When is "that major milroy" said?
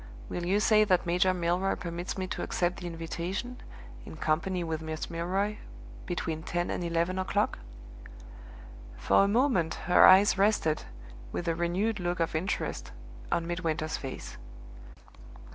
0.83-1.75